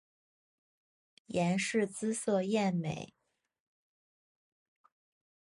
[1.27, 3.13] 阎氏姿色艳美。